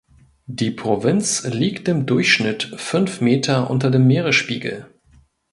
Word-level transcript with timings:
Die 0.47 0.71
Provinz 0.71 1.43
liegt 1.43 1.87
im 1.87 2.07
Durchschnitt 2.07 2.73
fünf 2.75 3.21
Meter 3.21 3.69
unter 3.69 3.91
dem 3.91 4.07
Meeresspiegel. 4.07 4.89